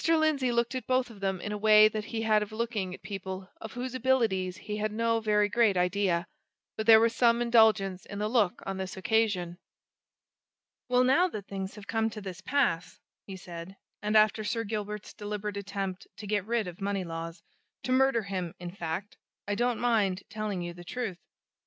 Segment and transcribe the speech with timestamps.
[0.07, 3.03] Lindsey looked at both of them in a way that he had of looking at
[3.03, 6.25] people of whose abilities he had no very great idea
[6.75, 9.59] but there was some indulgence in the look on this occasion.
[10.89, 15.13] "Well, now that things have come to this pass," he said, "and after Sir Gilbert's
[15.13, 17.43] deliberate attempt to get rid of Moneylaws
[17.83, 21.19] to murder him, in fact I don't mind telling you the truth.